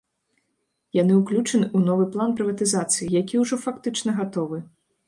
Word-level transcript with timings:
Яны 1.01 1.13
ўключаны 1.17 1.69
у 1.81 1.83
новы 1.89 2.09
план 2.17 2.35
прыватызацыі, 2.41 3.13
які 3.21 3.35
ўжо 3.45 3.65
фактычна 3.69 4.19
гатовы. 4.25 4.57